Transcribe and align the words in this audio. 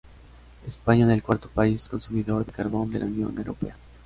España 0.65 1.05
es 1.05 1.11
el 1.11 1.21
cuarto 1.21 1.47
país 1.47 1.87
consumidor 1.87 2.43
de 2.43 2.51
carbón 2.51 2.89
de 2.89 2.97
la 2.97 3.05
Unión 3.05 3.37
Europea. 3.37 3.75